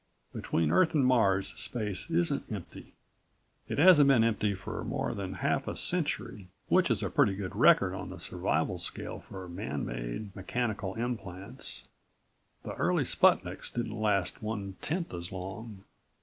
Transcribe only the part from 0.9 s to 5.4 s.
and Mars space isn't empty. It hasn't been empty for more than